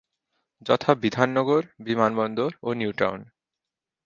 [0.61, 3.19] যথা: বিধাননগর, বিমানবন্দর ও নিউ টাউন।